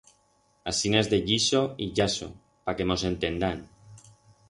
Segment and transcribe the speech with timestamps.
[0.65, 2.29] Asinas de lliso y llaso,
[2.65, 3.59] pa que mos entendam.